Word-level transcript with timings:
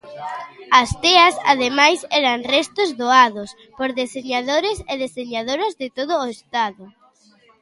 As 0.81 0.89
teas, 1.03 1.35
ademais, 1.53 1.99
eran 2.19 2.39
restos 2.53 2.89
doados 3.01 3.49
por 3.77 3.89
deseñadores 4.01 4.77
e 4.91 4.93
deseñadoras 5.05 5.73
de 5.81 5.87
todo 5.97 6.13
o 6.23 6.29
Estado. 6.37 6.83